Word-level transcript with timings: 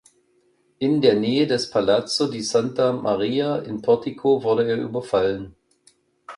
In 0.79 0.99
der 1.01 1.13
Nähe 1.13 1.45
des 1.45 1.69
Palazzo 1.69 2.25
di 2.25 2.41
Santa 2.41 2.91
Maria 2.91 3.59
in 3.59 3.83
Portico 3.83 4.41
wurde 4.41 4.67
er 4.67 4.77
überfallen. 4.77 5.55